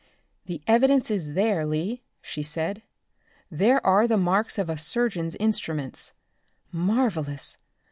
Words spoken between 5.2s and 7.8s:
instruments. Marvelous.